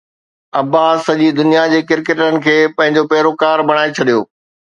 [0.61, 4.19] عباس سڄي دنيا جي ڪرڪيٽرن کي پنهنجو پيروڪار بڻائي ڇڏيو